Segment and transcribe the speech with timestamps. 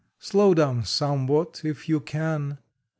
[0.17, 2.57] Slow down somewhat if you can.